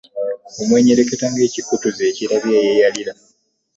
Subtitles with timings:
[0.61, 3.13] Omwenyereketa ng'ekikutuzi ekirabye eyeeyarira.